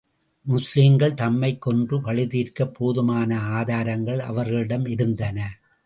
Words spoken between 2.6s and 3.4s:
போதுமான